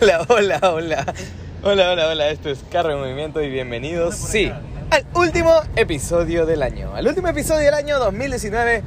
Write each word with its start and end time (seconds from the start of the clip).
Hola, 0.00 0.24
hola, 0.26 0.58
hola. 0.62 1.14
Hola, 1.62 1.90
hola, 1.90 2.08
hola. 2.08 2.30
Esto 2.30 2.48
es 2.48 2.64
Carro 2.70 2.92
en 2.92 3.00
Movimiento 3.00 3.42
y 3.42 3.50
bienvenidos, 3.50 4.14
sí, 4.14 4.50
al 4.90 5.04
último 5.14 5.52
episodio 5.76 6.46
del 6.46 6.62
año. 6.62 6.94
Al 6.94 7.06
último 7.06 7.28
episodio 7.28 7.66
del 7.66 7.74
año 7.74 7.98
2019 7.98 8.84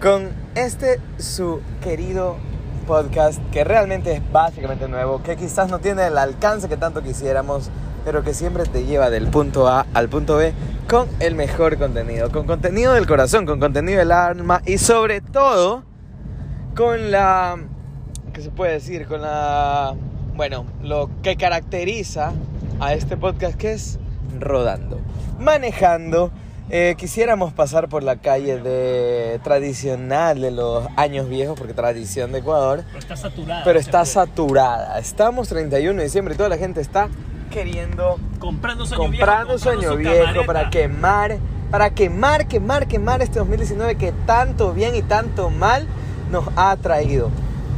con 0.00 0.30
este 0.54 1.00
su 1.18 1.60
querido 1.82 2.36
podcast 2.86 3.40
que 3.50 3.64
realmente 3.64 4.12
es 4.12 4.22
básicamente 4.30 4.86
nuevo, 4.86 5.20
que 5.24 5.34
quizás 5.34 5.68
no 5.68 5.80
tiene 5.80 6.06
el 6.06 6.16
alcance 6.16 6.68
que 6.68 6.76
tanto 6.76 7.02
quisiéramos, 7.02 7.68
pero 8.04 8.22
que 8.22 8.34
siempre 8.34 8.64
te 8.66 8.84
lleva 8.84 9.10
del 9.10 9.26
punto 9.28 9.66
A 9.66 9.86
al 9.94 10.08
punto 10.08 10.36
B 10.36 10.52
con 10.88 11.08
el 11.18 11.34
mejor 11.34 11.76
contenido, 11.76 12.30
con 12.30 12.46
contenido 12.46 12.92
del 12.92 13.08
corazón, 13.08 13.46
con 13.46 13.58
contenido 13.58 13.98
del 13.98 14.12
alma 14.12 14.62
y 14.64 14.78
sobre 14.78 15.20
todo 15.20 15.82
con 16.76 17.10
la 17.10 17.58
¿qué 18.32 18.40
se 18.40 18.50
puede 18.50 18.72
decir? 18.72 19.06
Con 19.06 19.22
la, 19.22 19.94
bueno, 20.34 20.64
lo 20.82 21.10
que 21.22 21.36
caracteriza 21.36 22.32
a 22.80 22.94
este 22.94 23.16
podcast 23.16 23.56
que 23.56 23.72
es 23.72 23.98
rodando, 24.38 24.98
manejando. 25.38 26.30
Eh, 26.70 26.94
quisiéramos 26.96 27.52
pasar 27.52 27.88
por 27.88 28.02
la 28.02 28.16
calle 28.16 28.58
de 28.58 29.38
tradicional 29.42 30.40
de 30.40 30.52
los 30.52 30.86
años 30.96 31.28
viejos, 31.28 31.58
porque 31.58 31.74
tradición 31.74 32.32
de 32.32 32.38
Ecuador. 32.38 32.84
Pero 32.86 32.98
está 32.98 33.16
saturada. 33.16 33.64
Pero 33.64 33.78
está 33.78 34.04
saturada. 34.06 34.98
Estamos 34.98 35.48
31 35.48 35.98
de 35.98 36.04
diciembre 36.04 36.34
y 36.34 36.36
toda 36.36 36.48
la 36.48 36.56
gente 36.56 36.80
está 36.80 37.08
queriendo 37.50 38.18
comprando 38.38 38.86
sueño 38.86 39.02
comprando 39.02 39.54
viejo. 39.54 39.58
sueño 39.58 39.90
su 39.90 39.96
viejo 39.98 40.16
camareta. 40.16 40.46
para 40.46 40.70
quemar, 40.70 41.38
para 41.70 41.90
quemar, 41.90 42.48
quemar, 42.48 42.88
quemar 42.88 43.20
este 43.20 43.40
2019 43.40 43.96
que 43.96 44.12
tanto 44.24 44.72
bien 44.72 44.94
y 44.94 45.02
tanto 45.02 45.50
mal 45.50 45.86
nos 46.30 46.46
ha 46.56 46.74
traído. 46.76 47.30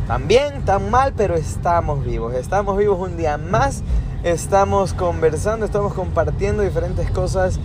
Tan 0.07 0.29
bien, 0.29 0.65
tan 0.67 0.91
mal, 0.91 1.15
pero 1.17 1.35
estamos 1.35 2.05
vivos. 2.05 2.35
Estamos 2.35 2.77
vivos 2.77 2.99
un 3.01 3.17
día 3.17 3.39
más. 3.39 3.83
Estamos 4.23 4.93
conversando, 4.93 5.65
estamos 5.65 5.95
compartiendo 5.95 6.63
diferentes 6.63 7.11
cosas 7.11 7.59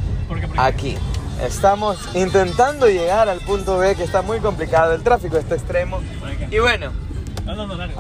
aquí. 0.58 0.98
Estamos 1.44 1.98
intentando 2.16 2.88
llegar 2.88 3.28
al 3.28 3.40
punto 3.40 3.78
B 3.78 3.96
que 3.96 4.04
está 4.04 4.22
muy 4.22 4.40
complicado, 4.40 4.94
el 4.94 5.04
tráfico 5.04 5.38
está 5.38 5.56
extremo. 5.56 6.00
Y 6.50 6.60
bueno. 6.60 6.92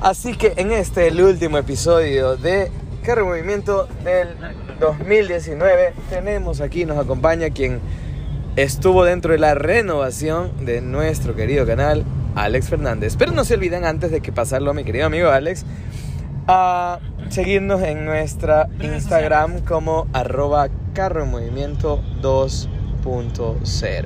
Así 0.01 0.35
que 0.35 0.53
en 0.57 0.71
este, 0.71 1.07
el 1.07 1.21
último 1.21 1.57
episodio 1.57 2.37
de 2.37 2.71
Carro 3.03 3.25
Movimiento 3.25 3.87
del 4.03 4.35
2019, 4.79 5.93
tenemos 6.09 6.61
aquí, 6.61 6.85
nos 6.85 6.97
acompaña 6.97 7.49
quien 7.49 7.79
estuvo 8.55 9.03
dentro 9.03 9.31
de 9.33 9.39
la 9.39 9.53
renovación 9.53 10.65
de 10.65 10.81
nuestro 10.81 11.35
querido 11.35 11.65
canal, 11.65 12.05
Alex 12.35 12.69
Fernández. 12.69 13.15
Pero 13.17 13.31
no 13.31 13.43
se 13.43 13.55
olviden 13.55 13.85
antes 13.85 14.11
de 14.11 14.21
que 14.21 14.31
pasarlo 14.31 14.71
a 14.71 14.73
mi 14.73 14.83
querido 14.83 15.05
amigo 15.05 15.29
Alex, 15.29 15.65
a 16.47 16.99
seguirnos 17.29 17.81
en 17.81 18.05
nuestra 18.05 18.69
Instagram 18.81 19.59
como 19.61 20.07
arroba 20.13 20.69
Carro 20.93 21.23
en 21.23 21.31
Movimiento 21.31 22.01
2.0. 22.21 24.05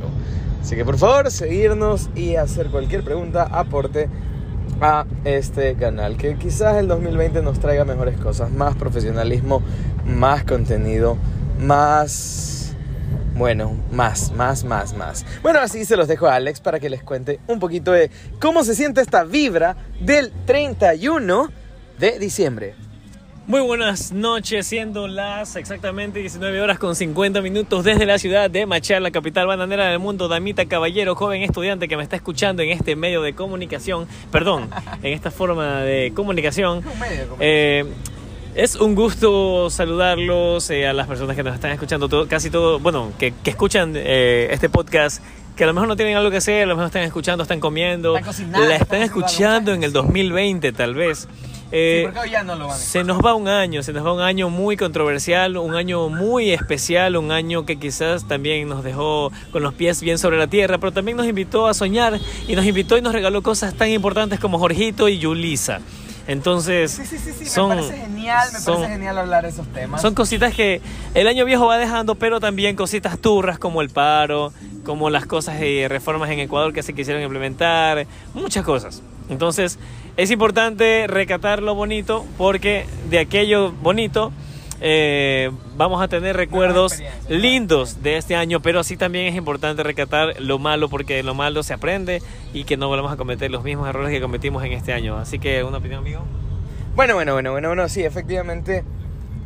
Así 0.62 0.76
que 0.76 0.86
por 0.86 0.98
favor, 0.98 1.30
seguirnos 1.30 2.10
y 2.16 2.36
hacer 2.36 2.68
cualquier 2.68 3.04
pregunta, 3.04 3.44
aporte 3.44 4.10
a 4.82 5.06
este 5.26 5.76
canal. 5.76 6.18
Que 6.18 6.36
quizás 6.36 6.78
el 6.78 6.88
2020 6.88 7.42
nos 7.42 7.60
traiga 7.60 7.86
mejores 7.86 8.18
cosas, 8.18 8.52
más 8.52 8.76
profesionalismo, 8.76 9.62
más 10.06 10.44
contenido, 10.44 11.18
más... 11.60 12.62
Bueno, 13.36 13.76
más, 13.92 14.31
más, 14.31 14.64
más, 14.64 14.94
más. 14.95 15.26
Bueno, 15.42 15.59
así 15.59 15.86
se 15.86 15.98
los 15.98 16.08
dejo 16.08 16.28
a 16.28 16.36
Alex 16.36 16.59
para 16.59 16.80
que 16.80 16.89
les 16.89 17.03
cuente 17.03 17.40
un 17.48 17.59
poquito 17.59 17.92
de 17.92 18.12
cómo 18.40 18.64
se 18.64 18.75
siente 18.75 19.02
esta 19.02 19.23
vibra 19.23 19.75
del 20.00 20.31
31 20.45 21.52
de 21.98 22.20
diciembre. 22.20 22.75
Muy 23.46 23.59
buenas 23.59 24.13
noches, 24.13 24.68
siendo 24.68 25.08
las 25.08 25.58
exactamente 25.58 26.19
19 26.19 26.62
horas 26.62 26.80
con 26.80 26.96
50 26.96 27.41
minutos 27.41 27.84
desde 27.84 28.06
la 28.06 28.18
ciudad 28.18 28.50
de 28.50 28.66
Machar, 28.66 29.02
la 29.02 29.12
capital 29.12 29.47
bananera 29.47 29.90
del 29.90 30.00
mundo. 30.00 30.29
Damita 30.29 30.66
Caballero, 30.66 31.16
joven 31.16 31.41
estudiante 31.41 31.90
que 31.90 31.97
me 31.97 32.03
está 32.03 32.16
escuchando 32.16 32.62
en 32.62 32.69
este 32.69 32.96
medio 32.96 33.22
de 33.22 33.34
comunicación, 33.34 34.08
perdón, 34.31 34.69
en 35.02 35.12
esta 35.12 35.29
forma 35.29 35.81
de 35.81 36.13
comunicación. 36.16 36.84
Eh, 37.40 37.85
es 38.56 38.75
un 38.75 38.96
gusto 38.96 39.69
saludarlos 39.69 40.69
eh, 40.69 40.88
a 40.88 40.94
las 40.94 41.08
personas 41.08 41.36
que 41.36 41.44
nos 41.44 41.56
están 41.56 41.72
escuchando, 41.72 42.08
todo- 42.09 42.28
casi 42.28 42.50
todo, 42.50 42.80
bueno, 42.80 43.12
que, 43.18 43.34
que 43.44 43.50
escuchan 43.50 43.94
eh, 43.96 44.50
este 44.52 44.69
podcast, 44.69 45.24
que 45.56 45.64
a 45.64 45.68
lo 45.68 45.74
mejor 45.74 45.88
no 45.88 45.96
tienen 45.96 46.16
algo 46.18 46.31
que 46.31 46.38
hacer, 46.38 46.64
a 46.64 46.66
lo 46.66 46.75
mejor 46.75 46.88
están 46.88 47.03
escuchando, 47.03 47.44
están 47.44 47.59
comiendo, 47.59 48.16
Están 48.18 48.28
cocinando, 48.31 48.68
la 48.68 48.75
están 48.75 49.02
escuchando 49.03 49.74
en 49.74 49.84
el 49.84 49.94
2020 49.94 50.72
tal 50.74 50.96
vez. 50.96 51.28
Eh, 51.75 52.08
hoy 52.22 52.30
ya 52.30 52.44
no 52.44 52.56
lo 52.56 52.68
van 52.68 52.75
a 52.75 52.80
se 52.80 53.03
nos 53.03 53.18
va 53.25 53.34
un 53.34 53.47
año, 53.47 53.81
se 53.81 53.94
nos 53.94 54.06
va 54.06 54.14
un 54.14 54.22
año 54.22 54.52
muy 54.52 54.78
controversial, 54.78 55.58
un 55.58 55.74
año 55.74 56.08
muy 56.08 56.52
especial, 56.52 57.18
un 57.18 57.31
año 57.31 57.66
que 57.66 57.78
quizás 57.80 58.28
también 58.28 58.70
nos 58.70 58.84
dejó 58.84 59.31
con 59.52 59.64
los 59.64 59.74
pies 59.74 60.00
bien 60.02 60.20
sobre 60.20 60.38
la 60.38 60.46
tierra, 60.46 60.78
pero 60.78 60.91
también 60.91 61.18
nos 61.18 61.25
invitó 61.25 61.66
a 61.66 61.74
soñar 61.74 62.20
y 62.47 62.56
nos 62.56 62.66
invitó 62.66 62.96
y 62.96 63.02
nos 63.02 63.12
regaló 63.14 63.41
cosas 63.41 63.74
tan 63.74 63.90
importantes 63.90 64.40
como 64.40 64.59
Jorgito 64.59 65.09
y 65.09 65.18
Yulisa. 65.18 65.81
Entonces, 66.28 66.91
Sí, 66.91 67.06
sí, 67.06 67.17
sí, 67.17 67.31
sí, 67.38 67.45
son, 67.45 67.69
me 67.69 67.75
parece 67.75 67.97
genial, 67.97 68.50
me 68.53 68.59
son- 68.59 68.75
parece 68.75 68.94
genial 68.94 69.17
hablar 69.17 69.44
de 69.44 69.50
esos 69.50 69.67
temas. 69.67 70.01
son 70.01 70.13
cositas 70.16 70.53
que 70.53 70.81
el 71.13 71.28
año 71.28 71.44
viejo 71.45 71.66
va 71.66 71.78
dejando, 71.78 72.16
pero 72.16 72.39
también 72.39 72.75
cositas 72.75 73.19
turras 73.19 73.59
como 73.59 73.81
el 73.81 73.89
paro, 73.89 74.53
como 74.85 75.09
las 75.09 75.25
cosas 75.25 75.59
de 75.59 75.88
reformas 75.89 76.29
en 76.29 76.39
Ecuador 76.39 76.72
que 76.73 76.81
se 76.84 76.94
quisieron 76.94 77.22
implementar, 77.23 78.06
muchas 78.34 78.63
cosas. 78.63 79.01
Entonces, 79.29 79.79
es 80.17 80.31
importante 80.31 81.07
recatar 81.07 81.61
lo 81.61 81.75
bonito 81.75 82.25
porque 82.38 82.85
de 83.09 83.19
aquello 83.19 83.72
bonito 83.72 84.31
eh, 84.81 85.51
vamos 85.78 86.01
a 86.01 86.07
tener 86.07 86.35
recuerdos 86.35 87.01
lindos 87.29 88.03
de 88.03 88.17
este 88.17 88.35
año, 88.35 88.61
pero 88.61 88.79
así 88.79 88.97
también 88.97 89.28
es 89.28 89.35
importante 89.35 89.84
recatar 89.84 90.39
lo 90.39 90.59
malo 90.59 90.89
porque 90.89 91.16
de 91.16 91.23
lo 91.23 91.34
malo 91.35 91.63
se 91.63 91.73
aprende 91.73 92.22
y 92.53 92.63
que 92.63 92.78
no 92.78 92.88
volvamos 92.88 93.11
a 93.11 93.17
cometer 93.17 93.50
los 93.51 93.63
mismos 93.63 93.88
errores 93.88 94.11
que 94.11 94.22
cometimos 94.22 94.63
en 94.63 94.73
este 94.73 94.94
año. 94.94 95.17
Así 95.17 95.39
que, 95.39 95.63
una 95.63 95.78
opinión, 95.78 96.00
amigo. 96.00 96.22
Bueno, 96.95 97.16
bueno, 97.16 97.34
bueno, 97.34 97.51
bueno, 97.51 97.69
bueno, 97.69 97.89
sí, 97.89 98.03
efectivamente. 98.03 98.84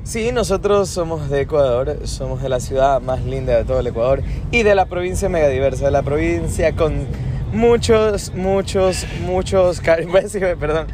Sí, 0.03 0.31
nosotros 0.31 0.89
somos 0.89 1.29
de 1.29 1.41
Ecuador, 1.41 2.07
somos 2.07 2.41
de 2.41 2.47
la 2.47 2.61
ciudad 2.61 3.01
más 3.01 3.23
linda 3.25 3.57
de 3.57 3.65
todo 3.65 3.81
el 3.81 3.87
Ecuador 3.87 4.23
y 4.51 4.63
de 4.63 4.73
la 4.73 4.85
provincia 4.85 5.27
megadiversa, 5.27 5.85
de 5.85 5.91
la 5.91 6.01
provincia 6.01 6.73
con 6.75 7.05
muchos, 7.51 8.33
muchos, 8.33 9.05
muchos, 9.25 9.81
perdón, 10.59 10.87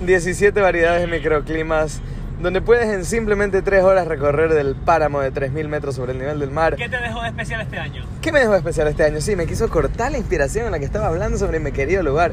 17 0.00 0.60
variedades 0.60 1.02
de 1.02 1.06
microclimas, 1.06 2.00
donde 2.40 2.60
puedes 2.60 2.86
en 2.88 3.04
simplemente 3.04 3.62
3 3.62 3.82
horas 3.82 4.06
recorrer 4.06 4.54
del 4.54 4.76
páramo 4.76 5.20
de 5.20 5.32
3.000 5.32 5.68
metros 5.68 5.96
sobre 5.96 6.12
el 6.12 6.18
nivel 6.18 6.38
del 6.38 6.50
mar. 6.50 6.76
¿Qué 6.76 6.88
te 6.88 7.00
dejó 7.00 7.20
de 7.22 7.28
especial 7.28 7.60
este 7.60 7.78
año? 7.78 8.04
¿Qué 8.20 8.30
me 8.30 8.40
dejó 8.40 8.52
de 8.52 8.58
especial 8.58 8.88
este 8.88 9.04
año? 9.04 9.20
Sí, 9.20 9.34
me 9.34 9.46
quiso 9.46 9.68
cortar 9.68 10.12
la 10.12 10.18
inspiración 10.18 10.66
en 10.66 10.72
la 10.72 10.78
que 10.78 10.84
estaba 10.84 11.08
hablando 11.08 11.36
sobre 11.36 11.58
mi 11.58 11.72
querido 11.72 12.02
lugar. 12.02 12.32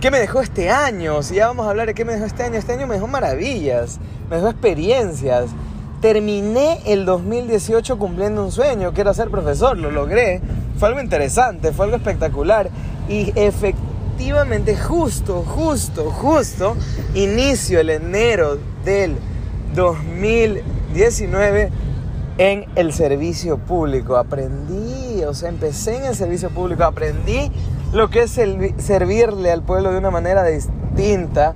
¿Qué 0.00 0.10
me 0.10 0.18
dejó 0.18 0.40
este 0.40 0.68
año? 0.68 1.22
Si 1.22 1.36
ya 1.36 1.46
vamos 1.46 1.66
a 1.66 1.70
hablar 1.70 1.86
de 1.86 1.94
qué 1.94 2.04
me 2.04 2.12
dejó 2.12 2.26
este 2.26 2.42
año. 2.42 2.56
Este 2.56 2.72
año 2.72 2.86
me 2.86 2.94
dejó 2.94 3.06
maravillas, 3.06 3.98
me 4.28 4.36
dejó 4.36 4.48
experiencias. 4.48 5.46
Terminé 6.00 6.80
el 6.84 7.06
2018 7.06 7.98
cumpliendo 7.98 8.44
un 8.44 8.52
sueño, 8.52 8.92
que 8.92 9.00
era 9.00 9.14
ser 9.14 9.30
profesor, 9.30 9.78
lo 9.78 9.90
logré. 9.90 10.42
Fue 10.78 10.88
algo 10.88 11.00
interesante, 11.00 11.72
fue 11.72 11.86
algo 11.86 11.96
espectacular. 11.96 12.68
Y 13.08 13.32
efectivamente, 13.36 14.76
justo, 14.76 15.42
justo, 15.42 16.10
justo, 16.10 16.76
inicio 17.14 17.80
el 17.80 17.90
enero 17.90 18.58
del 18.84 19.16
2019 19.76 21.70
en 22.38 22.64
el 22.74 22.92
servicio 22.92 23.58
público. 23.58 24.16
Aprendí, 24.16 25.22
o 25.24 25.34
sea, 25.34 25.48
empecé 25.50 25.96
en 25.96 26.04
el 26.06 26.14
servicio 26.16 26.50
público, 26.50 26.82
aprendí 26.84 27.52
lo 27.92 28.10
que 28.10 28.22
es 28.22 28.36
servi- 28.36 28.76
servirle 28.78 29.52
al 29.52 29.62
pueblo 29.62 29.92
de 29.92 29.98
una 29.98 30.10
manera 30.10 30.42
distinta, 30.44 31.54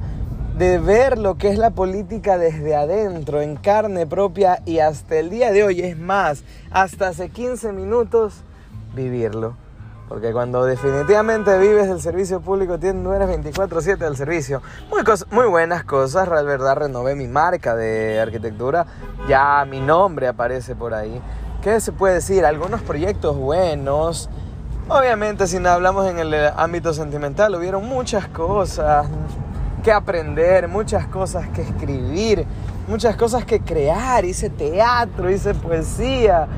de 0.57 0.79
ver 0.79 1.19
lo 1.19 1.37
que 1.39 1.49
es 1.49 1.59
la 1.59 1.71
política 1.71 2.39
desde 2.39 2.77
adentro, 2.77 3.41
en 3.41 3.57
carne 3.57 4.07
propia 4.07 4.63
y 4.67 4.79
hasta 4.79 5.17
el 5.17 5.31
día 5.31 5.51
de 5.51 5.65
hoy, 5.65 5.81
es 5.81 5.99
más, 5.99 6.45
hasta 6.71 7.09
hace 7.09 7.31
15 7.31 7.73
minutos, 7.73 8.35
vivirlo. 8.95 9.57
Porque 10.11 10.33
cuando 10.33 10.65
definitivamente 10.65 11.57
vives 11.57 11.89
del 11.89 12.01
servicio 12.01 12.41
público, 12.41 12.81
tienes- 12.81 13.01
no 13.01 13.15
eres 13.15 13.29
24/7 13.29 14.05
del 14.07 14.17
servicio. 14.17 14.61
Muy, 14.91 15.03
muy 15.31 15.47
buenas 15.47 15.85
cosas, 15.85 16.27
la 16.29 16.43
verdad 16.43 16.75
renové 16.75 17.15
mi 17.15 17.29
marca 17.29 17.77
de 17.77 18.19
arquitectura, 18.19 18.87
ya 19.29 19.65
mi 19.71 19.81
nombre 19.81 20.27
aparece 20.27 20.75
por 20.75 20.95
ahí. 20.95 21.23
¿Qué 21.63 21.79
se 21.79 21.93
puede 21.93 22.15
decir? 22.15 22.45
Algunos 22.45 22.83
proyectos 22.83 23.37
buenos. 23.37 24.29
Obviamente 24.89 25.47
si 25.47 25.61
no 25.61 25.69
hablamos 25.69 26.09
en 26.09 26.19
el 26.19 26.35
ámbito 26.57 26.93
sentimental, 26.93 27.55
hubieron 27.55 27.87
muchas 27.87 28.27
cosas 28.27 29.07
que 29.85 29.93
aprender, 29.93 30.67
muchas 30.67 31.07
cosas 31.07 31.47
que 31.51 31.63
escribir, 31.63 32.45
muchas 32.89 33.15
cosas 33.15 33.45
que 33.45 33.61
crear. 33.61 34.25
Hice 34.25 34.51
teatro, 34.51 35.31
hice 35.31 35.55
poesía. 35.55 36.49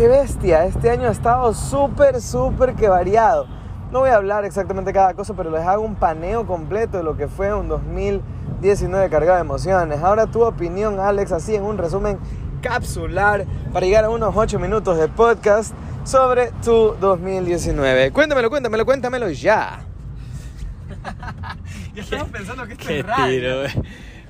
Qué 0.00 0.08
bestia, 0.08 0.64
este 0.64 0.88
año 0.88 1.08
ha 1.08 1.10
estado 1.10 1.52
súper, 1.52 2.22
súper 2.22 2.74
que 2.74 2.88
variado. 2.88 3.46
No 3.92 4.00
voy 4.00 4.08
a 4.08 4.14
hablar 4.14 4.46
exactamente 4.46 4.94
cada 4.94 5.12
cosa, 5.12 5.34
pero 5.34 5.50
les 5.50 5.60
hago 5.60 5.82
un 5.82 5.94
paneo 5.94 6.46
completo 6.46 6.96
de 6.96 7.02
lo 7.02 7.18
que 7.18 7.28
fue 7.28 7.52
un 7.52 7.68
2019 7.68 9.10
cargado 9.10 9.34
de 9.34 9.42
emociones. 9.42 10.00
Ahora 10.00 10.26
tu 10.26 10.42
opinión, 10.42 10.98
Alex, 10.98 11.32
así 11.32 11.54
en 11.54 11.64
un 11.64 11.76
resumen 11.76 12.18
capsular 12.62 13.44
para 13.74 13.84
llegar 13.84 14.04
a 14.04 14.08
unos 14.08 14.34
8 14.34 14.58
minutos 14.58 14.96
de 14.96 15.06
podcast 15.08 15.74
sobre 16.04 16.50
tu 16.64 16.96
2019. 16.98 18.10
Cuéntamelo, 18.10 18.48
cuéntamelo, 18.48 18.86
cuéntamelo 18.86 19.28
ya. 19.28 19.80
ya 21.94 22.02
estamos 22.02 22.30
pensando 22.30 22.66
que 22.66 22.72
esto 22.72 22.88
es 22.88 23.04
radio. 23.04 23.26
Tiro, 23.26 23.82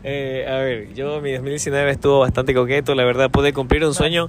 eh, 0.03 0.47
a 0.49 0.57
ver, 0.57 0.95
yo 0.95 1.21
mi 1.21 1.33
2019 1.33 1.91
estuvo 1.91 2.21
bastante 2.21 2.55
coqueto, 2.55 2.95
la 2.95 3.05
verdad 3.05 3.31
pude 3.31 3.53
cumplir 3.53 3.85
un 3.85 3.93
sueño 3.93 4.29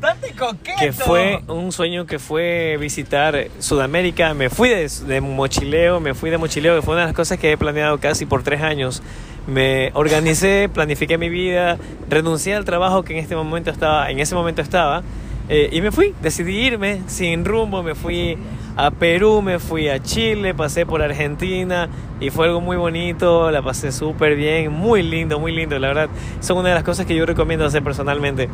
que 0.78 0.92
fue 0.92 1.42
un 1.48 1.72
sueño 1.72 2.06
que 2.06 2.20
fue 2.20 2.78
visitar 2.80 3.48
Sudamérica. 3.60 4.34
Me 4.34 4.50
fui 4.50 4.70
de, 4.70 4.90
de, 5.08 5.22
mochileo, 5.22 6.00
me 6.00 6.14
fui 6.14 6.30
de 6.30 6.38
mochileo, 6.38 6.76
que 6.76 6.82
fue 6.82 6.96
una 6.96 7.04
de 7.04 7.08
las 7.08 7.16
cosas 7.16 7.40
que 7.40 7.52
he 7.52 7.58
planeado 7.58 8.00
casi 8.00 8.26
por 8.26 8.44
tres 8.44 8.62
años. 8.62 9.02
Me 9.48 9.92
organicé, 9.94 10.70
planifiqué 10.74 11.18
mi 11.18 11.30
vida, 11.30 11.78
renuncié 12.10 12.56
al 12.56 12.66
trabajo 12.66 13.04
que 13.04 13.14
en 13.14 13.20
este 13.20 13.36
momento 13.36 13.72
estaba, 13.72 14.12
en 14.12 14.20
ese 14.20 14.36
momento 14.36 14.62
estaba, 14.62 15.04
eh, 15.54 15.68
y 15.70 15.82
me 15.82 15.92
fui, 15.92 16.14
decidí 16.22 16.54
irme 16.54 17.02
sin 17.08 17.44
rumbo, 17.44 17.84
me 17.84 17.94
fui 17.94 18.38
a 18.78 18.90
Perú, 18.90 19.42
me 19.42 19.60
fui 19.60 19.90
a 19.90 20.02
Chile, 20.02 20.54
pasé 20.54 20.86
por 20.86 21.02
Argentina 21.02 21.90
y 22.22 22.30
fue 22.30 22.46
algo 22.46 22.62
muy 22.62 22.78
bonito, 22.78 23.52
la 23.52 23.62
pasé 23.62 23.92
súper 23.92 24.38
bien, 24.38 24.72
muy 24.72 25.04
lindo, 25.04 25.42
muy 25.42 25.52
lindo, 25.52 25.78
la 25.78 25.90
verdad. 25.90 26.10
Son 26.40 26.58
una 26.58 26.70
de 26.70 26.76
las 26.76 26.86
cosas 26.86 27.06
que 27.06 27.14
yo 27.16 27.26
recomiendo 27.26 27.66
hacer 27.66 27.84
personalmente 27.84 28.48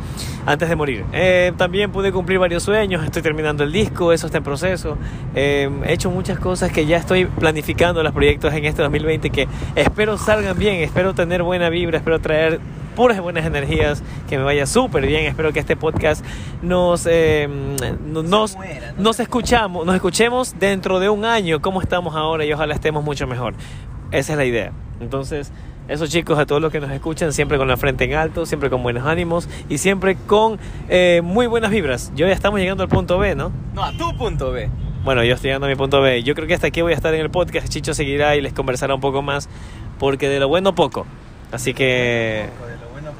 antes 0.44 0.68
de 0.68 0.74
morir. 0.74 1.04
Eh, 1.12 1.52
también 1.56 1.92
pude 1.92 2.10
cumplir 2.10 2.40
varios 2.40 2.64
sueños, 2.64 3.04
estoy 3.04 3.22
terminando 3.22 3.62
el 3.62 3.70
disco, 3.70 4.12
eso 4.12 4.26
está 4.26 4.38
en 4.38 4.44
proceso. 4.44 4.98
Eh, 5.36 5.70
he 5.86 5.92
hecho 5.92 6.10
muchas 6.10 6.40
cosas 6.40 6.72
que 6.72 6.84
ya 6.84 6.96
estoy 6.96 7.26
planificando 7.26 8.02
los 8.02 8.12
proyectos 8.12 8.52
en 8.54 8.64
este 8.64 8.82
2020 8.82 9.30
que 9.30 9.46
espero 9.76 10.18
salgan 10.18 10.58
bien, 10.58 10.82
espero 10.82 11.14
tener 11.14 11.44
buena 11.44 11.70
vibra, 11.70 11.98
espero 11.98 12.18
traer 12.18 12.58
puras 12.98 13.20
buenas 13.20 13.46
energías, 13.46 14.02
que 14.28 14.36
me 14.36 14.42
vaya 14.42 14.66
súper 14.66 15.06
bien. 15.06 15.24
Espero 15.26 15.52
que 15.52 15.60
este 15.60 15.76
podcast 15.76 16.24
nos, 16.62 17.06
eh, 17.08 17.48
nos, 18.04 18.56
nos 18.98 19.20
escuchamos, 19.20 19.86
nos 19.86 19.94
escuchemos 19.94 20.58
dentro 20.58 20.98
de 20.98 21.08
un 21.08 21.24
año, 21.24 21.62
como 21.62 21.80
estamos 21.80 22.16
ahora 22.16 22.44
y 22.44 22.52
ojalá 22.52 22.74
estemos 22.74 23.04
mucho 23.04 23.28
mejor. 23.28 23.54
Esa 24.10 24.32
es 24.32 24.36
la 24.36 24.44
idea. 24.44 24.72
Entonces, 24.98 25.52
esos 25.86 26.10
chicos, 26.10 26.40
a 26.40 26.46
todos 26.46 26.60
los 26.60 26.72
que 26.72 26.80
nos 26.80 26.90
escuchan, 26.90 27.32
siempre 27.32 27.56
con 27.56 27.68
la 27.68 27.76
frente 27.76 28.02
en 28.02 28.14
alto, 28.14 28.46
siempre 28.46 28.68
con 28.68 28.82
buenos 28.82 29.06
ánimos 29.06 29.48
y 29.68 29.78
siempre 29.78 30.16
con 30.16 30.58
eh, 30.88 31.20
muy 31.22 31.46
buenas 31.46 31.70
vibras. 31.70 32.10
Yo 32.16 32.26
ya 32.26 32.32
estamos 32.32 32.58
llegando 32.58 32.82
al 32.82 32.88
punto 32.88 33.16
B, 33.16 33.36
¿no? 33.36 33.52
No, 33.74 33.84
a 33.84 33.92
tu 33.92 34.12
punto 34.16 34.50
B. 34.50 34.68
Bueno, 35.04 35.22
yo 35.22 35.36
estoy 35.36 35.50
llegando 35.50 35.68
a 35.68 35.70
mi 35.70 35.76
punto 35.76 36.00
B. 36.00 36.24
Yo 36.24 36.34
creo 36.34 36.48
que 36.48 36.54
hasta 36.54 36.66
aquí 36.66 36.82
voy 36.82 36.94
a 36.94 36.96
estar 36.96 37.14
en 37.14 37.20
el 37.20 37.30
podcast. 37.30 37.68
Chicho 37.68 37.94
seguirá 37.94 38.34
y 38.34 38.40
les 38.40 38.52
conversará 38.52 38.92
un 38.92 39.00
poco 39.00 39.22
más, 39.22 39.48
porque 40.00 40.28
de 40.28 40.40
lo 40.40 40.48
bueno 40.48 40.74
poco. 40.74 41.06
Así 41.52 41.72
que 41.72 42.46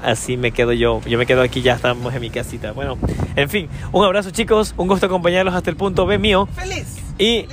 así 0.03 0.37
me 0.37 0.53
quedo 0.53 0.73
yo. 0.73 1.01
Yo 1.07 1.19
me 1.19 1.27
quedo 1.27 1.43
aquí, 1.43 1.63
ya 1.63 1.75
estamos 1.75 2.15
en 2.15 2.21
mi 2.21 2.31
casita. 2.31 2.73
Bueno, 2.73 2.99
en 3.37 3.49
fin, 3.49 3.69
un 3.93 4.05
abrazo 4.05 4.31
chicos, 4.31 4.75
un 4.77 4.89
gusto 4.89 5.07
acompañarlos 5.07 5.55
hasta 5.55 5.71
el 5.71 5.77
punto 5.77 6.07
B 6.07 6.19
mío. 6.19 6.49
Feliz. 6.55 6.97
Y 7.19 7.47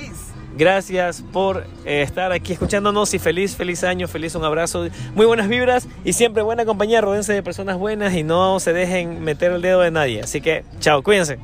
gracias 0.56 1.22
por 1.32 1.66
eh, 1.84 2.02
estar 2.02 2.32
aquí 2.32 2.52
escuchándonos 2.52 3.12
y 3.14 3.18
feliz, 3.18 3.56
feliz 3.56 3.84
año, 3.84 4.08
feliz 4.08 4.34
un 4.34 4.44
abrazo, 4.44 4.88
muy 5.14 5.26
buenas 5.26 5.48
vibras 5.48 5.86
y 6.04 6.12
siempre 6.12 6.42
buena 6.42 6.64
compañía, 6.64 7.00
rodense 7.00 7.32
de 7.32 7.42
personas 7.42 7.78
buenas 7.78 8.14
y 8.14 8.22
no 8.22 8.58
se 8.60 8.72
dejen 8.72 9.22
meter 9.22 9.52
el 9.52 9.62
dedo 9.62 9.80
de 9.80 9.90
nadie. 9.90 10.22
Así 10.22 10.40
que, 10.40 10.64
chao, 10.80 11.02
cuídense. 11.02 11.38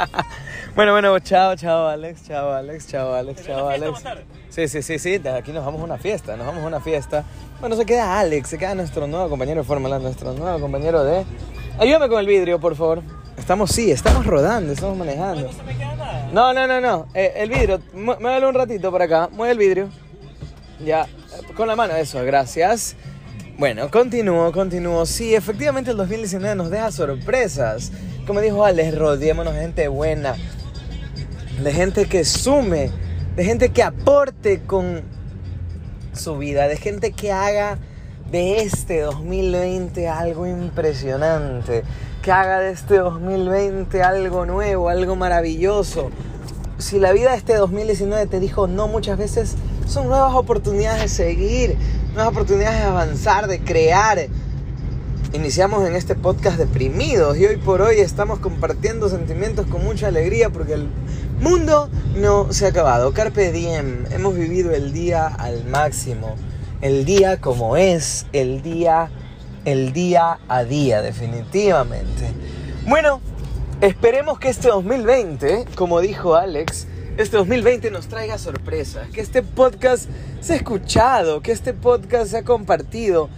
bueno, 0.76 0.92
bueno, 0.92 1.18
chao, 1.20 1.56
chao 1.56 1.88
Alex, 1.88 2.26
chao 2.26 2.52
Alex, 2.52 2.86
chao 2.88 3.14
Alex, 3.14 3.44
chao 3.44 3.68
Alex. 3.68 4.02
Sí, 4.50 4.68
sí, 4.68 4.82
sí, 4.82 4.98
sí, 4.98 5.20
aquí 5.28 5.50
nos 5.52 5.64
vamos 5.64 5.80
a 5.80 5.84
una 5.84 5.98
fiesta, 5.98 6.36
nos 6.36 6.46
vamos 6.46 6.62
a 6.62 6.66
una 6.66 6.80
fiesta. 6.80 7.24
Bueno, 7.60 7.76
se 7.76 7.86
queda 7.86 8.20
Alex, 8.20 8.48
se 8.48 8.58
queda 8.58 8.74
nuestro 8.74 9.06
nuevo 9.06 9.28
compañero 9.30 9.62
de 9.62 9.66
Fórmula, 9.66 9.98
nuestro 9.98 10.32
nuevo 10.34 10.60
compañero 10.60 11.04
de... 11.04 11.24
Ayúdame 11.78 12.08
con 12.08 12.20
el 12.20 12.26
vidrio, 12.26 12.60
por 12.60 12.76
favor. 12.76 13.02
Estamos, 13.42 13.72
sí, 13.72 13.90
estamos 13.90 14.24
rodando, 14.24 14.72
estamos 14.72 14.96
manejando. 14.96 15.48
No 15.48 15.52
se 15.52 15.62
me 15.64 15.76
queda 15.76 15.96
nada. 15.96 16.30
No, 16.32 16.52
no, 16.52 16.68
no, 16.68 16.80
no. 16.80 17.08
Eh, 17.12 17.32
el 17.38 17.50
vidrio, 17.50 17.80
muévelo 17.92 18.50
un 18.50 18.54
ratito 18.54 18.92
por 18.92 19.02
acá. 19.02 19.28
Mueve 19.32 19.50
el 19.50 19.58
vidrio. 19.58 19.88
Ya, 20.78 21.08
con 21.56 21.66
la 21.66 21.74
mano, 21.74 21.96
eso, 21.96 22.24
gracias. 22.24 22.94
Bueno, 23.58 23.90
continúo, 23.90 24.52
continúo. 24.52 25.04
Sí, 25.06 25.34
efectivamente 25.34 25.90
el 25.90 25.96
2019 25.96 26.54
nos 26.54 26.70
deja 26.70 26.92
sorpresas. 26.92 27.90
Como 28.28 28.40
dijo 28.40 28.64
Alex, 28.64 28.96
rodeémonos 28.96 29.54
de 29.54 29.60
gente 29.60 29.88
buena, 29.88 30.36
de 31.64 31.72
gente 31.72 32.06
que 32.06 32.24
sume 32.24 32.92
de 33.34 33.44
gente 33.44 33.70
que 33.70 33.82
aporte 33.82 34.60
con 34.60 35.02
su 36.12 36.38
vida, 36.38 36.68
de 36.68 36.76
gente 36.76 37.10
que 37.10 37.32
haga 37.32 37.78
de 38.32 38.62
este 38.62 39.02
2020 39.02 40.08
algo 40.08 40.46
impresionante, 40.46 41.84
que 42.22 42.32
haga 42.32 42.60
de 42.60 42.72
este 42.72 42.96
2020 42.96 44.02
algo 44.02 44.46
nuevo, 44.46 44.88
algo 44.88 45.16
maravilloso. 45.16 46.10
Si 46.78 46.98
la 46.98 47.12
vida 47.12 47.32
de 47.32 47.36
este 47.36 47.54
2019 47.54 48.26
te 48.26 48.40
dijo 48.40 48.66
no 48.66 48.88
muchas 48.88 49.18
veces, 49.18 49.56
son 49.86 50.08
nuevas 50.08 50.34
oportunidades 50.34 51.02
de 51.02 51.08
seguir, 51.08 51.76
nuevas 52.14 52.32
oportunidades 52.32 52.78
de 52.78 52.86
avanzar, 52.86 53.48
de 53.48 53.60
crear. 53.60 54.26
Iniciamos 55.34 55.86
en 55.86 55.94
este 55.94 56.14
podcast 56.14 56.56
deprimidos 56.56 57.36
y 57.36 57.44
hoy 57.44 57.56
por 57.58 57.82
hoy 57.82 58.00
estamos 58.00 58.38
compartiendo 58.38 59.10
sentimientos 59.10 59.66
con 59.66 59.84
mucha 59.84 60.08
alegría 60.08 60.48
porque 60.48 60.72
el 60.74 60.88
Mundo 61.42 61.90
no 62.16 62.52
se 62.52 62.66
ha 62.66 62.68
acabado. 62.68 63.12
Carpe 63.12 63.50
diem. 63.50 64.06
Hemos 64.12 64.36
vivido 64.36 64.70
el 64.70 64.92
día 64.92 65.26
al 65.26 65.64
máximo. 65.64 66.36
El 66.82 67.04
día 67.04 67.40
como 67.40 67.76
es. 67.76 68.26
El 68.32 68.60
día, 68.60 69.08
el 69.64 69.92
día 69.92 70.40
a 70.48 70.64
día, 70.64 71.00
definitivamente. 71.00 72.28
Bueno, 72.88 73.20
esperemos 73.80 74.40
que 74.40 74.48
este 74.48 74.68
2020, 74.68 75.66
como 75.76 76.00
dijo 76.00 76.34
Alex, 76.34 76.88
este 77.16 77.36
2020 77.36 77.92
nos 77.92 78.08
traiga 78.08 78.36
sorpresas. 78.36 79.08
Que 79.10 79.20
este 79.20 79.42
podcast 79.42 80.08
sea 80.40 80.56
escuchado. 80.56 81.40
Que 81.40 81.52
este 81.52 81.72
podcast 81.72 82.32
sea 82.32 82.42
compartido. 82.42 83.28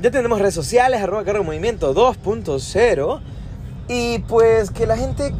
Ya 0.00 0.12
tenemos 0.12 0.38
redes 0.38 0.54
sociales, 0.54 1.02
arroba 1.02 1.24
cargo 1.24 1.42
movimiento 1.42 1.92
2.0. 1.96 3.20
Y 3.88 4.20
pues 4.20 4.70
que 4.70 4.86
la 4.86 4.96
gente 4.96 5.34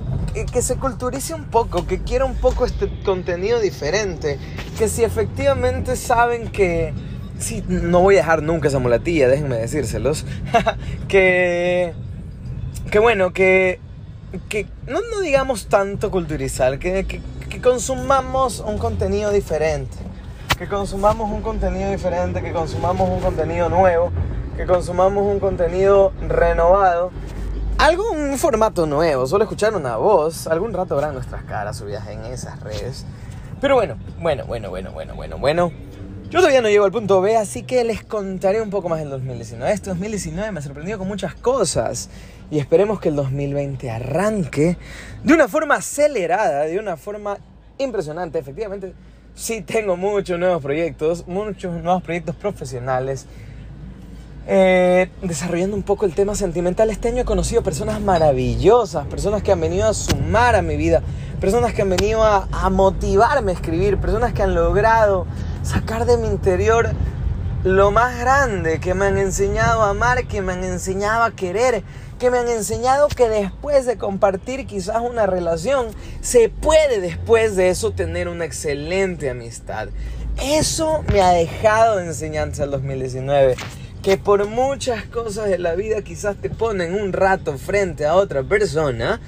que 0.53 0.61
se 0.61 0.75
culturice 0.75 1.35
un 1.35 1.45
poco, 1.45 1.87
que 1.87 2.03
quiera 2.03 2.25
un 2.25 2.35
poco 2.35 2.67
este 2.67 2.91
contenido 3.05 3.61
diferente, 3.61 4.41
que 4.77 4.89
si 4.89 5.05
efectivamente 5.05 5.95
saben 5.95 6.51
que, 6.51 6.93
sí, 7.39 7.65
no 7.69 8.01
voy 8.01 8.17
a 8.17 8.19
dejar 8.19 8.43
nunca 8.43 8.69
esa 8.69 8.79
mulatilla, 8.79 9.29
déjenme 9.29 9.57
decírselos, 9.57 10.25
que, 11.09 11.95
que 12.91 12.99
bueno, 12.99 13.33
que, 13.33 13.81
que 14.49 14.67
no, 14.87 15.01
no 15.11 15.21
digamos 15.21 15.67
tanto 15.69 16.11
culturizar, 16.11 16.79
que, 16.79 17.05
que, 17.07 17.21
consumamos 17.61 18.61
un 18.61 18.79
contenido 18.79 19.31
diferente, 19.31 19.97
que 20.59 20.67
consumamos 20.67 21.31
un 21.31 21.41
contenido 21.41 21.91
diferente, 21.91 22.43
que 22.43 22.53
consumamos 22.53 23.09
un 23.09 23.21
contenido 23.21 23.69
nuevo, 23.69 24.11
que 24.57 24.67
consumamos 24.67 25.25
un 25.25 25.39
contenido 25.39 26.13
renovado 26.29 27.11
algo, 27.79 28.13
un 28.13 28.39
formato 28.39 28.87
nuevo, 28.87 29.27
solo 29.27 29.45
escuchar 29.45 29.75
una 29.75 29.97
voz. 29.97 30.47
Algún 30.47 30.73
rato 30.73 30.95
verán 30.97 31.15
nuestras 31.15 31.43
caras 31.45 31.77
subidas 31.77 32.07
en 32.09 32.25
esas 32.25 32.61
redes. 32.61 33.05
Pero 33.61 33.75
bueno, 33.75 33.97
bueno, 34.21 34.45
bueno, 34.47 34.71
bueno, 34.71 34.93
bueno, 34.93 35.15
bueno, 35.15 35.39
bueno. 35.39 35.73
Yo 36.35 36.41
todavía 36.41 36.63
no 36.63 36.69
llego 36.69 36.85
al 36.85 36.91
punto 36.91 37.21
B, 37.21 37.37
así 37.37 37.63
que 37.63 37.85
les 37.85 38.03
contaré 38.03 38.61
un 38.61 38.69
poco 38.69 38.89
más 38.89 38.99
del 38.99 39.09
2019. 39.09 39.73
Este 39.73 39.91
2019 39.91 40.51
me 40.51 40.59
ha 40.59 40.63
sorprendido 40.63 40.99
con 40.99 41.07
muchas 41.07 41.37
cosas 41.37 42.11
y 42.51 42.59
esperemos 42.59 42.99
que 42.99 43.11
el 43.11 43.15
2020 43.15 43.89
arranque 43.89 44.77
de 45.23 45.33
una 45.33 45.47
forma 45.47 45.77
acelerada, 45.77 46.63
de 46.63 46.81
una 46.81 46.97
forma 46.97 47.39
impresionante. 47.79 48.41
Efectivamente, 48.41 48.95
sí 49.37 49.61
tengo 49.61 49.97
muchos 49.97 50.37
nuevos 50.37 50.61
proyectos, 50.61 51.25
muchos 51.29 51.81
nuevos 51.81 52.03
proyectos 52.03 52.35
profesionales 52.35 53.27
eh, 54.49 55.11
desarrollando 55.23 55.77
un 55.77 55.85
poco 55.85 56.05
el 56.05 56.15
tema 56.15 56.35
sentimental, 56.35 56.91
este 56.91 57.09
año 57.09 57.23
he 57.23 57.25
conocido 57.25 57.63
personas 57.63 58.01
maravillosas, 58.01 59.07
personas 59.07 59.45
que 59.45 59.53
han 59.53 59.61
venido 59.61 59.89
a 59.89 59.95
sumar 59.95 60.57
a 60.57 60.63
mi 60.63 60.77
vida, 60.77 61.01
personas 61.41 61.73
que 61.73 61.83
han 61.83 61.91
venido 61.91 62.25
a, 62.25 62.49
a 62.51 62.71
motivarme 62.71 63.53
a 63.53 63.55
escribir, 63.55 63.99
personas 63.99 64.33
que 64.33 64.43
han 64.43 64.55
logrado 64.55 65.27
sacar 65.65 66.07
de 66.07 66.17
mi 66.17 66.29
interior 66.29 66.91
lo 67.65 67.91
más 67.91 68.19
grande, 68.19 68.79
que 68.79 68.93
me 68.93 69.07
han 69.07 69.17
enseñado 69.17 69.83
a 69.83 69.91
amar, 69.91 70.27
que 70.27 70.43
me 70.43 70.53
han 70.53 70.65
enseñado 70.65 71.25
a 71.25 71.31
querer, 71.31 71.83
que 72.19 72.31
me 72.31 72.39
han 72.39 72.49
enseñado 72.49 73.09
que 73.09 73.29
después 73.29 73.87
de 73.87 73.97
compartir 73.97 74.67
quizás 74.67 75.01
una 75.01 75.25
relación, 75.25 75.87
se 76.21 76.51
puede 76.51 77.01
después 77.01 77.57
de 77.57 77.71
eso 77.71 77.93
tener 77.93 78.29
una 78.29 78.45
excelente 78.45 79.31
amistad. 79.31 79.89
Eso 80.43 81.03
me 81.11 81.23
ha 81.23 81.31
dejado 81.31 81.97
de 81.97 82.07
enseñanza 82.07 82.65
el 82.65 82.71
2019 82.71 83.57
que 84.03 84.19
por 84.19 84.47
muchas 84.47 85.07
cosas 85.07 85.49
de 85.49 85.57
la 85.57 85.75
vida 85.75 86.03
quizás 86.03 86.37
te 86.37 86.51
ponen 86.51 86.95
un 86.95 87.15
rato 87.15 87.57
frente 87.57 88.05
a 88.05 88.17
otra 88.17 88.43
persona 88.43 89.19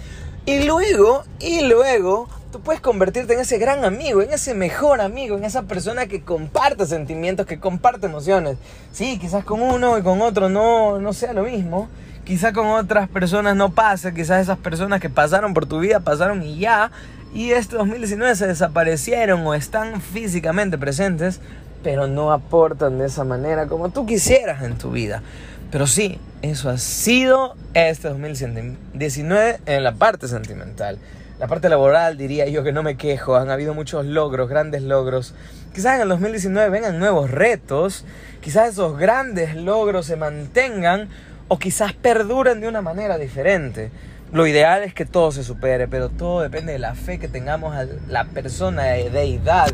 y 0.45 0.65
luego, 0.65 1.25
y 1.41 1.63
luego 1.63 2.29
tú 2.57 2.63
puedes 2.63 2.81
convertirte 2.81 3.35
en 3.35 3.41
ese 3.41 3.59
gran 3.59 3.85
amigo, 3.85 4.23
en 4.23 4.33
ese 4.33 4.55
mejor 4.55 5.03
amigo, 5.03 5.37
en 5.37 5.45
esa 5.45 5.65
persona 5.65 6.07
que 6.07 6.23
comparte 6.23 6.87
sentimientos, 6.87 7.45
que 7.45 7.61
comparte 7.61 8.07
emociones. 8.07 8.57
Sí, 8.93 9.19
quizás 9.19 9.45
con 9.45 9.61
uno 9.61 9.99
y 9.99 10.03
con 10.03 10.23
otro 10.23 10.49
no, 10.49 10.99
no 10.99 11.13
sea 11.13 11.35
lo 11.35 11.43
mismo. 11.43 11.91
Quizás 12.25 12.55
con 12.55 12.69
otras 12.69 13.11
personas 13.11 13.57
no 13.57 13.75
pase, 13.75 14.15
quizás 14.15 14.41
esas 14.41 14.57
personas 14.57 15.03
que 15.03 15.11
pasaron 15.11 15.53
por 15.53 15.67
tu 15.67 15.81
vida 15.81 16.01
pasaron 16.01 16.43
y 16.43 16.59
ya, 16.59 16.91
y 17.35 17.51
este 17.51 17.77
2019 17.77 18.35
se 18.35 18.47
desaparecieron 18.47 19.47
o 19.47 19.53
están 19.53 20.01
físicamente 20.01 20.79
presentes, 20.79 21.41
pero 21.83 22.07
no 22.07 22.33
aportan 22.33 22.97
de 22.97 23.05
esa 23.05 23.25
manera 23.25 23.67
como 23.67 23.91
tú 23.91 24.07
quisieras 24.07 24.63
en 24.63 24.79
tu 24.79 24.93
vida. 24.93 25.23
Pero 25.71 25.87
sí, 25.87 26.19
eso 26.41 26.71
ha 26.71 26.79
sido 26.79 27.55
este 27.75 28.09
2019 28.09 29.61
en 29.67 29.85
la 29.85 29.93
parte 29.93 30.27
sentimental. 30.27 30.99
La 31.39 31.49
parte 31.49 31.69
laboral 31.69 32.17
diría 32.17 32.47
yo 32.47 32.65
que 32.65 32.73
no 32.73 32.83
me 32.83 32.97
quejo, 32.97 33.37
han 33.37 33.51
habido 33.51 33.75
muchos 33.75 34.07
logros, 34.07 34.49
grandes 34.49 34.81
logros. 34.81 35.35
Quizás 35.75 35.97
en 35.97 36.01
el 36.03 36.09
2019 36.09 36.71
vengan 36.71 36.99
nuevos 36.99 37.31
retos, 37.31 38.07
quizás 38.41 38.71
esos 38.71 38.97
grandes 38.97 39.55
logros 39.55 40.07
se 40.07 40.17
mantengan 40.17 41.11
o 41.49 41.59
quizás 41.59 41.93
perduren 41.93 42.63
de 42.63 42.69
una 42.69 42.81
manera 42.81 43.19
diferente. 43.19 43.91
Lo 44.33 44.47
ideal 44.47 44.83
es 44.83 44.95
que 44.95 45.05
todo 45.05 45.31
se 45.31 45.45
supere, 45.45 45.89
pero 45.89 46.09
todo 46.09 46.41
depende 46.41 46.73
de 46.73 46.79
la 46.79 46.95
fe 46.95 47.19
que 47.19 47.29
tengamos 47.29 47.75
a 47.77 47.85
la 48.09 48.25
persona, 48.25 48.85
de 48.85 49.11
deidad, 49.11 49.69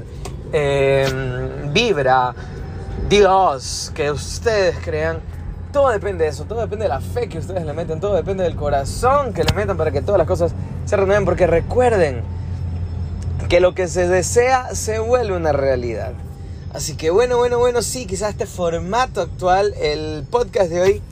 em, 0.52 1.73
vibra, 1.73 2.35
Dios, 3.09 3.92
que 3.95 4.11
ustedes 4.11 4.76
crean. 4.85 5.21
Todo 5.73 5.90
depende 5.90 6.25
de 6.25 6.31
eso, 6.31 6.45
todo 6.45 6.61
depende 6.61 6.87
de 6.87 6.88
la 6.88 7.00
fe 7.00 7.28
que 7.28 7.38
ustedes 7.38 7.64
le 7.64 7.73
meten, 7.73 8.00
todo 8.00 8.16
depende 8.16 8.42
del 8.42 8.57
corazón 8.57 9.33
que 9.33 9.45
le 9.45 9.54
metan 9.54 9.76
para 9.76 9.92
que 9.92 10.02
todas 10.02 10.19
las 10.19 10.26
cosas 10.26 10.54
se 10.84 10.96
renueven, 10.96 11.24
porque 11.24 11.46
recuerden 11.46 12.22
que 13.48 13.60
lo 13.60 13.74
que 13.74 13.88
se 13.88 14.08
desea 14.08 14.74
se 14.74 14.98
vuelve 14.98 15.36
una 15.36 15.52
realidad. 15.52 16.12
Así 16.72 16.96
que 16.96 17.10
bueno, 17.10 17.36
bueno, 17.36 17.58
bueno, 17.58 17.82
sí, 17.82 18.06
quizás 18.06 18.30
este 18.30 18.46
formato 18.46 19.20
actual, 19.20 19.74
el 19.80 20.24
podcast 20.30 20.70
de 20.70 20.80
hoy, 20.80 21.02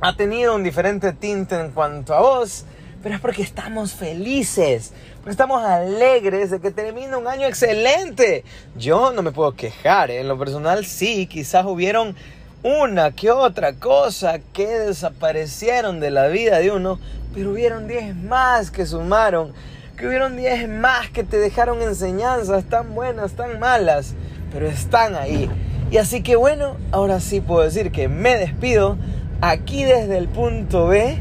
ha 0.00 0.16
tenido 0.16 0.54
un 0.54 0.64
diferente 0.64 1.12
tinte 1.12 1.58
en 1.58 1.70
cuanto 1.70 2.14
a 2.14 2.20
voz, 2.20 2.64
pero 3.02 3.14
es 3.14 3.20
porque 3.20 3.42
estamos 3.42 3.92
felices, 3.92 4.92
porque 5.18 5.30
estamos 5.30 5.64
alegres 5.64 6.50
de 6.50 6.60
que 6.60 6.72
termine 6.72 7.16
un 7.16 7.28
año 7.28 7.46
excelente. 7.46 8.44
Yo 8.76 9.12
no 9.12 9.22
me 9.22 9.30
puedo 9.30 9.52
quejar, 9.52 10.10
¿eh? 10.10 10.20
en 10.20 10.28
lo 10.28 10.36
personal 10.36 10.84
sí, 10.84 11.26
quizás 11.26 11.64
hubieron 11.64 12.16
una 12.62 13.12
que 13.12 13.30
otra 13.30 13.74
cosa 13.74 14.40
que 14.52 14.66
desaparecieron 14.66 16.00
de 16.00 16.10
la 16.10 16.26
vida 16.26 16.58
de 16.58 16.72
uno, 16.72 16.98
pero 17.36 17.52
hubieron 17.52 17.86
10 17.86 18.16
más 18.16 18.70
que 18.70 18.86
sumaron, 18.86 19.52
que 19.98 20.06
hubieron 20.06 20.38
10 20.38 20.70
más 20.70 21.10
que 21.10 21.22
te 21.22 21.36
dejaron 21.36 21.82
enseñanzas 21.82 22.64
tan 22.64 22.94
buenas, 22.94 23.32
tan 23.32 23.60
malas, 23.60 24.14
pero 24.50 24.66
están 24.66 25.14
ahí. 25.14 25.50
Y 25.90 25.98
así 25.98 26.22
que 26.22 26.34
bueno, 26.34 26.78
ahora 26.92 27.20
sí 27.20 27.42
puedo 27.42 27.60
decir 27.60 27.92
que 27.92 28.08
me 28.08 28.38
despido 28.38 28.96
aquí 29.42 29.84
desde 29.84 30.16
el 30.16 30.28
punto 30.28 30.86
B, 30.86 31.18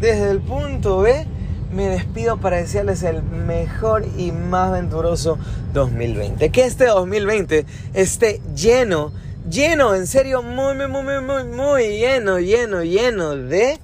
desde 0.00 0.30
el 0.30 0.40
punto 0.40 0.98
B, 0.98 1.26
me 1.72 1.88
despido 1.88 2.36
para 2.36 2.58
desearles 2.58 3.02
el 3.02 3.22
mejor 3.22 4.04
y 4.18 4.32
más 4.32 4.70
venturoso 4.70 5.38
2020. 5.72 6.50
Que 6.50 6.66
este 6.66 6.88
2020 6.88 7.64
esté 7.94 8.42
lleno 8.54 9.12
lleno, 9.48 9.94
en 9.94 10.06
serio, 10.06 10.42
muy, 10.42 10.74
muy, 10.76 10.88
muy, 10.88 11.22
muy, 11.22 11.44
muy 11.44 11.98
lleno, 11.98 12.38
lleno, 12.38 12.82
lleno 12.82 13.34
de 13.34 13.78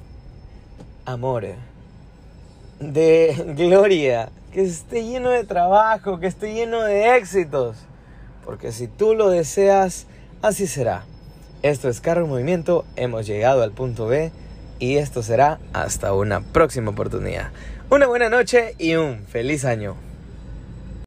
amor, 1.06 1.69
de 2.80 3.54
gloria, 3.56 4.30
que 4.52 4.62
esté 4.62 5.04
lleno 5.04 5.30
de 5.30 5.44
trabajo, 5.44 6.18
que 6.18 6.26
esté 6.26 6.54
lleno 6.54 6.82
de 6.82 7.16
éxitos. 7.16 7.76
Porque 8.44 8.72
si 8.72 8.88
tú 8.88 9.14
lo 9.14 9.28
deseas, 9.28 10.06
así 10.42 10.66
será. 10.66 11.04
Esto 11.62 11.88
es 11.88 12.00
Carro 12.00 12.25
en 12.25 12.30
Movimiento, 12.30 12.84
hemos 12.96 13.26
llegado 13.26 13.62
al 13.62 13.72
punto 13.72 14.06
B 14.06 14.32
y 14.78 14.96
esto 14.96 15.22
será 15.22 15.60
hasta 15.75 16.14
una 16.14 16.40
próxima 16.40 16.90
oportunidad. 16.90 17.50
Una 17.90 18.06
buena 18.06 18.30
noche 18.30 18.75
y 18.78 18.94
un 18.94 19.26
feliz 19.26 19.64
año. 19.64 20.09